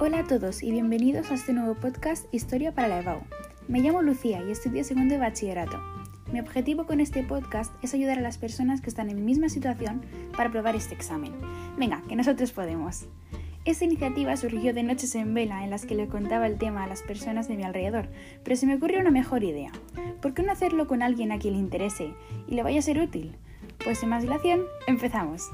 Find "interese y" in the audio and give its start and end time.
21.60-22.56